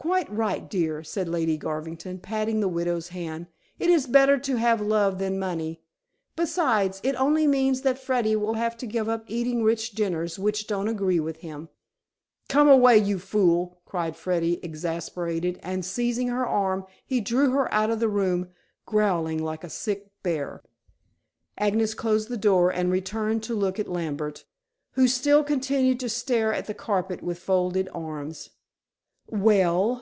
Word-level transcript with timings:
"Quite 0.00 0.32
right, 0.32 0.66
dear," 0.68 1.04
said 1.04 1.28
Lady 1.28 1.58
Garvington, 1.58 2.20
patting 2.20 2.60
the 2.60 2.68
widow's 2.70 3.08
hand. 3.08 3.48
"It 3.78 3.90
is 3.90 4.06
better 4.06 4.38
to 4.38 4.56
have 4.56 4.80
love 4.80 5.18
than 5.18 5.38
money. 5.38 5.82
Besides, 6.36 7.00
it 7.04 7.20
only 7.20 7.46
means 7.46 7.82
that 7.82 7.98
Freddy 7.98 8.34
will 8.34 8.54
have 8.54 8.78
to 8.78 8.86
give 8.86 9.10
up 9.10 9.24
eating 9.26 9.62
rich 9.62 9.90
dinners 9.90 10.38
which 10.38 10.66
don't 10.66 10.88
agree 10.88 11.20
with 11.20 11.42
him." 11.42 11.68
"Come 12.48 12.66
away, 12.66 12.96
you 12.96 13.18
fool!" 13.18 13.82
cried 13.84 14.16
Freddy, 14.16 14.58
exasperated, 14.64 15.60
and, 15.62 15.84
seizing 15.84 16.28
her 16.28 16.46
arm, 16.46 16.86
he 17.04 17.20
drew 17.20 17.50
her 17.50 17.72
out 17.72 17.90
of 17.90 18.00
the 18.00 18.08
room, 18.08 18.48
growling 18.86 19.44
like 19.44 19.62
a 19.64 19.68
sick 19.70 20.10
bear. 20.22 20.62
Agnes 21.58 21.92
closed 21.92 22.30
the 22.30 22.38
door, 22.38 22.70
and 22.70 22.90
returned 22.90 23.42
to 23.42 23.54
look 23.54 23.78
at 23.78 23.86
Lambert, 23.86 24.46
who 24.92 25.06
still 25.06 25.44
continued 25.44 26.00
to 26.00 26.08
stare 26.08 26.54
at 26.54 26.64
the 26.66 26.74
carpet 26.74 27.22
with 27.22 27.38
folded 27.38 27.86
arms. 27.92 28.48
"Well?" 29.32 29.98